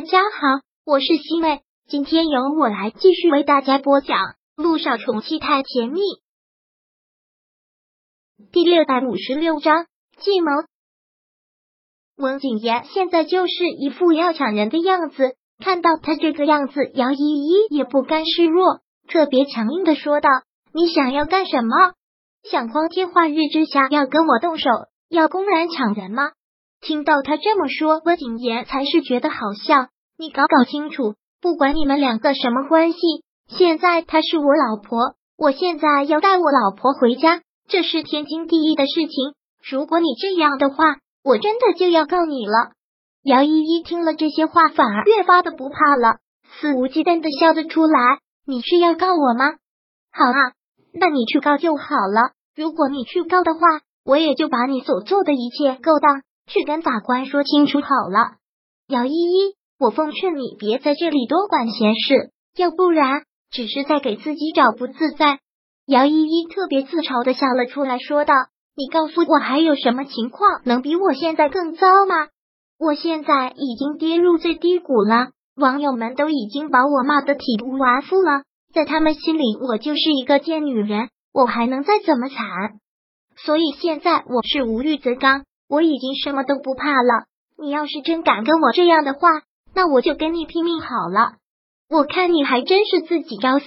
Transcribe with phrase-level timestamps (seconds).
[0.00, 4.16] 大家好，我是西妹，今天由我来继续为大家播讲
[4.56, 6.00] 《路上宠妻太甜蜜》
[8.50, 9.84] 第六百五十六章
[10.16, 10.52] 计谋。
[12.16, 20.30] 温景言现在就是一副要抢人的样子，看到他这个样子，姚依依也不甘示弱，特别强硬的说道
[20.72, 21.92] ：“你想要干什么？
[22.44, 24.70] 想光天化日之下要跟我动手，
[25.10, 26.32] 要公然抢人吗？”
[26.80, 29.88] 听到他这么说，温景言才是觉得好笑。
[30.16, 32.98] 你搞搞清楚，不管你们两个什么关系，
[33.48, 39.34] 现在她是我老婆，我现在要带我老婆回家，这是天经地义的事情。
[39.62, 42.72] 如果你这样的话，我真的就要告你了。
[43.22, 46.16] 姚依依听了这些话，反而越发的不怕了，
[46.60, 48.18] 肆无忌惮的笑得出来。
[48.46, 49.44] 你是要告我吗？
[50.12, 50.52] 好啊，
[50.94, 52.32] 那你去告就好了。
[52.56, 53.60] 如果你去告的话，
[54.04, 56.22] 我也就把你所做的一切勾当。
[56.52, 58.38] 去跟法官说清楚好了，
[58.88, 65.38] 姚依依，我奉劝你别在这里多管闲事，要不然只是在给自己找不自在。
[65.86, 68.34] 姚依依特别自嘲的笑了出来，说道
[68.76, 72.28] ：“你告诉我还有什么情况能比我现在更糟吗？
[72.78, 78.42] 我现在已经跌入最低谷了，网友们都已经把我骂得体无完肤了，
[78.74, 82.36] 在他们心里我就是一个贱女人，我还能再怎么惨？
[83.36, 87.26] 所以现在我是无欲则刚。”我已经什么都不怕了。
[87.56, 89.28] 你要是真敢跟我这样的话，
[89.72, 91.34] 那我就跟你拼命好了。
[91.88, 93.66] 我看你还真是自己找死，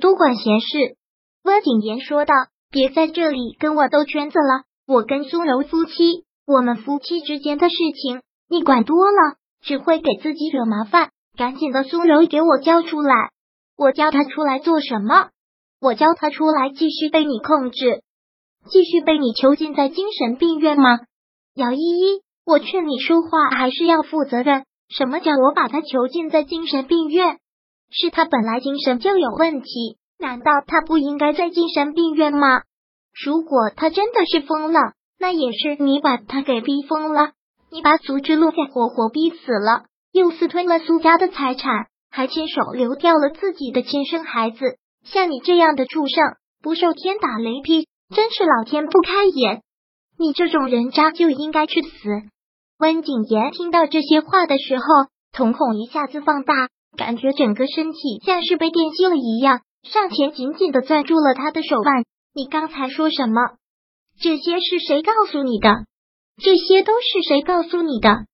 [0.00, 0.96] 多管闲事。
[1.42, 2.34] 温景言说道
[2.72, 4.64] ：“别在这里跟我兜圈子了。
[4.86, 11.10] 我跟苏柔夫妻，我们夫妻之间的事情，你管多了只会给自己惹麻烦。
[11.36, 13.30] 赶紧的，苏柔给我交出来！
[13.76, 15.28] 我叫他出来做什么？
[15.80, 18.02] 我叫他出来继续被你控制，
[18.70, 21.00] 继续被你囚禁在精神病院吗？”
[21.54, 24.64] 姚依依，我劝你说话还是要负责任。
[24.88, 27.38] 什么叫我把他囚禁在精神病院？
[27.90, 32.62] 是他本来精神就有问题，难道他不应该在精神病院吗？
[33.24, 34.80] 如果他真的是疯了，
[35.20, 37.30] 那也是你把他给逼疯了。
[37.70, 44.58] 你把苏之路给活活逼死了，又私吞了苏家的财产，还亲手流掉了自己的亲生孩子。
[45.04, 49.62] 像你这样的畜生，不受天打雷劈，真是老天不开眼。
[50.18, 51.88] 你这种人渣就应该去死！
[52.78, 54.84] 温景言听到这些话的时候，
[55.32, 62.04] 瞳孔一下子放大，感觉整个身体像是被电击了一样，上前紧紧的攥住了他的手腕。
[62.34, 63.40] 你刚才说什么？
[64.20, 65.70] 这些是谁告诉你的？
[66.42, 68.26] 这些都是谁告诉你的？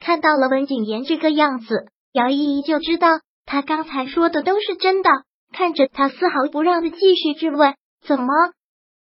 [0.00, 3.08] 看到了温景言这个样子，姚依依就知道
[3.46, 5.10] 他刚才说的都是真的。
[5.50, 7.74] 看着他丝毫不让的继续质问，
[8.06, 8.26] 怎么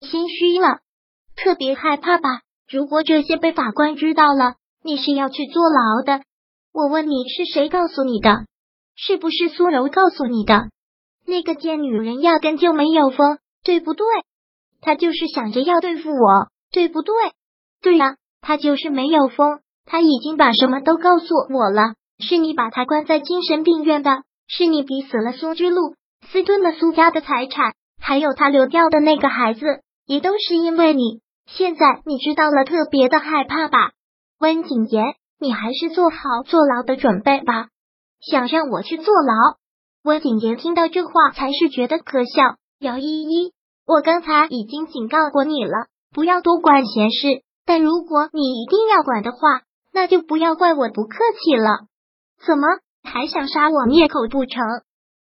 [0.01, 0.79] 心虚了？
[1.37, 2.41] 特别害怕吧？
[2.67, 6.23] 如果这些被法官知道了，你是要去坐牢的。
[6.73, 8.45] 我问你，是谁告诉你的？
[8.95, 10.69] 是不是苏柔告诉你的？
[11.25, 14.05] 那个贱女人压根就没有疯，对不对？
[14.81, 17.13] 她就是想着要对付我，对不对？
[17.81, 21.93] 对呀，她就是没有疯，她已经把什么都告诉我了。
[22.19, 25.93] 是你把她关在精神病院的，是你逼死了苏之路，
[26.31, 29.61] 私吞了苏家的财产，还有他流掉的那个孩子，
[30.07, 31.21] 也都是因为你。
[31.47, 33.91] 现在你知道了，特别的害怕吧，
[34.39, 37.69] 温景言，你还是做好坐牢的准备吧。
[38.19, 39.57] 想让我去坐牢？
[40.03, 42.57] 温景言听到这话，才是觉得可笑。
[42.79, 43.53] 姚依依，
[43.85, 47.41] 我刚才已经警告过你了，不要多管闲事。
[47.65, 49.39] 但如果你一定要管的话，
[49.93, 51.87] 那就不要怪我不客气了。
[52.45, 52.67] 怎么
[53.03, 54.63] 还想杀我灭口不成？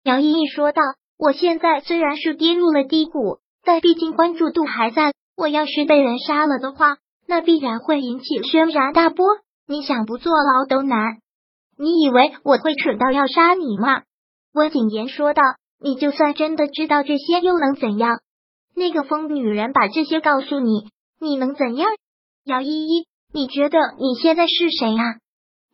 [0.04, 0.82] 姚依依说道
[1.18, 9.26] ：“我现在虽然是跌入了低谷，但毕竟关注度还在。”我要是被人杀了的话，那必然会引起轩然大波。
[9.66, 11.18] 你想不坐牢都难。
[11.78, 14.02] 你以为我会蠢到要杀你吗？
[14.52, 15.42] 温景言说道。
[15.84, 18.20] 你就算真的知道这些，又能怎样？
[18.76, 20.86] 那个疯女人把这些告诉你，
[21.20, 21.88] 你能怎样？
[22.44, 25.18] 姚依依，你觉得你现在是谁啊？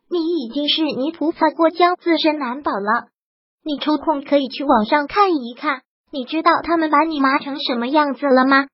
[0.09, 3.09] 你已经是泥菩萨过江，自身难保了。
[3.63, 8.65] 你抽空可以去网上看一看，你知道他们把你骂成什么样子了吗？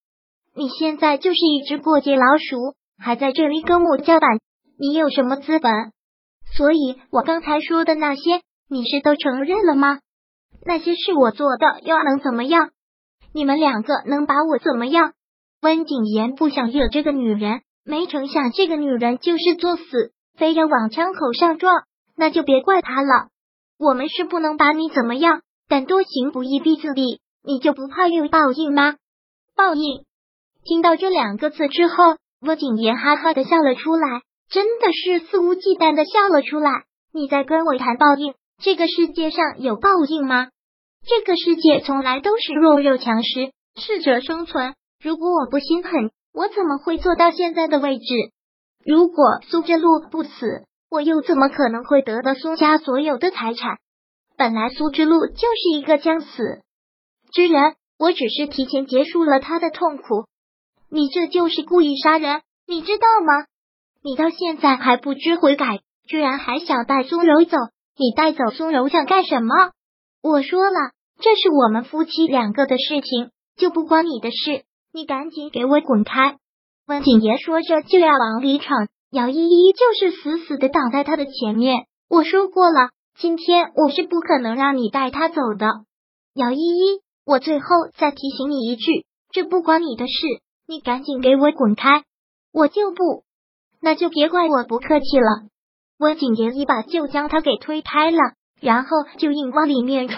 [0.57, 4.39] 你现在就是一只过街老鼠，还在这里跟我叫板，
[4.79, 5.91] 你有什么资本？
[6.55, 9.99] 所以我刚才说的那些，你是都承认了吗？
[10.65, 12.69] 那些是我做的，又能怎么样？
[13.33, 15.11] 你们两个能把我怎么样？
[15.61, 21.83] 温景言不想惹这个女人，没成想这个女人就是作死，非要往枪口上撞，
[22.15, 23.27] 那就别怪她了。
[23.77, 28.95] 我们是不能把你怎么样，但多行不义必自毙，你就不怕有报应吗？
[29.53, 30.05] 报应。
[30.65, 36.71] 听到这两个字之后，温景言哈哈的笑了出来，真的是肆无忌惮的笑了出来。
[37.13, 38.33] 你在跟我谈报应？
[38.63, 40.47] 这个世界上有报应吗？
[41.05, 44.73] 这个世界从来都是弱肉强食，适者生存。
[45.03, 48.03] 如果我不心狠，我怎么会做到现在的位置？
[48.83, 53.77] 如果苏之路不死，我又怎么可能会得到苏家所有的财产？
[54.35, 56.27] 本来苏之路就是一个将死
[57.31, 60.25] 之人，我只是提前结束了他的痛苦。
[60.95, 63.47] 你这就是故意杀人，你知道吗？
[64.01, 67.57] 你到现在还不知悔改，居然还想带苏柔走？
[67.97, 69.71] 你带走苏柔想干什么？
[70.23, 74.63] 我说了，这是我们夫妻两个的事情，就不关你的事。
[74.93, 76.37] 你赶紧给我滚开！
[76.87, 81.87] 温景言说着就要往里闯，姚依依就是死死的挡在他的前面。
[82.09, 85.67] 我说过了，今天我是不可能让你带他走的。
[86.35, 87.65] 姚依依，我最后
[87.97, 90.13] 再提醒你一句，这不关你的事，
[90.67, 92.03] 你赶紧给我滚开！
[92.51, 93.23] 我就不，
[93.81, 95.47] 那就别怪我不客气了。
[95.97, 98.17] 温景言一把就将他给推开了。
[98.61, 100.17] 然后就硬往里面闯，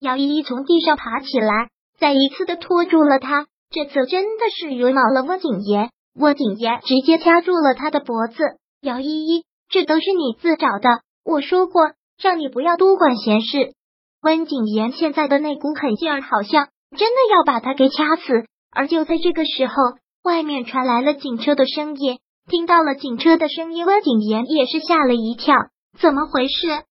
[0.00, 1.68] 姚依依从地上爬起来，
[1.98, 3.46] 再一次的拖住了他。
[3.70, 8.34] 这次真的是惹恼了温景言，温景言直接掐住了他的脖子。
[8.82, 13.72] 姚依依，这都是你自找的，我说过让你不要多管闲事。
[14.20, 16.68] 温景言现在的那股狠劲儿，好像
[16.98, 18.46] 真的要把他给掐死。
[18.74, 19.74] 而就在这个时候，
[20.22, 22.18] 外面传来了警车的声音，
[22.48, 25.54] 听到了警车的声音，温景言也是吓了一跳，
[25.98, 26.82] 怎么回事？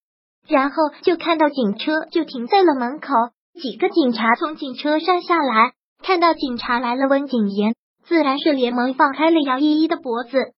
[0.48, 3.08] 然后就看到警车就停在了门口，
[3.62, 7.76] 几个警察从警车上下来，看到警察来了，温景言
[8.06, 10.54] 自然是连忙放开了姚依依的脖子。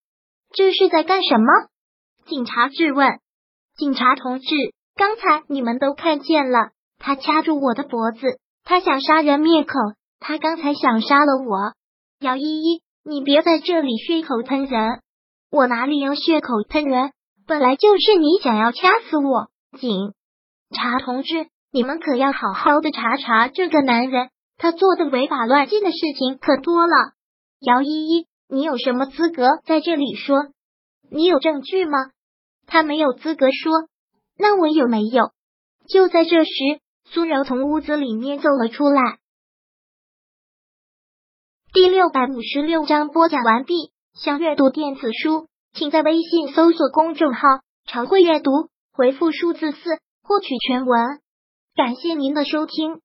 [0.52, 1.46] 这是在干什么？
[2.26, 3.18] 警察质问。
[3.76, 4.46] 警察同志，
[4.96, 9.74] 刚才你们都看见了，他掐住我的脖子，他想杀人灭口，
[10.18, 11.74] 他刚才想杀了我。
[12.20, 15.00] 姚依依，你别在这里血口喷人，
[15.50, 17.12] 我哪里有血口喷人？
[17.46, 19.48] 本来就是你想要掐死我。
[19.78, 20.14] 警
[20.74, 27.12] 察同志，你们可要好好的查查这个男人，他做的违法乱纪的事情可多了。
[27.60, 30.48] 姚依依，你有什么资格在这里说？
[31.10, 31.98] 你有证据吗？
[32.66, 33.72] 他没有资格说，
[34.36, 35.30] 那我有没有？
[35.88, 36.50] 就在这时，
[37.04, 39.18] 苏柔从屋子里面走了出来。
[41.76, 43.74] 第六百五十六章播讲完毕。
[44.14, 47.40] 想阅读电子书，请在微信搜索公众号
[47.84, 48.50] “常会阅读”。
[48.96, 49.78] 回复数字四
[50.22, 51.20] 获取全文，
[51.74, 53.02] 感谢您的收听。